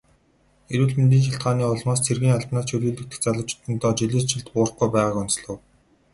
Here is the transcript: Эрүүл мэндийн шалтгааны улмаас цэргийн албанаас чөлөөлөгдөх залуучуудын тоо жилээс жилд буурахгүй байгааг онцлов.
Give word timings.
Эрүүл 0.73 0.93
мэндийн 0.97 1.23
шалтгааны 1.25 1.63
улмаас 1.73 1.99
цэргийн 2.05 2.35
албанаас 2.37 2.67
чөлөөлөгдөх 2.69 3.19
залуучуудын 3.23 3.75
тоо 3.81 3.91
жилээс 3.99 4.25
жилд 4.29 4.47
буурахгүй 4.53 4.87
байгааг 4.91 5.15
онцлов. 5.23 5.57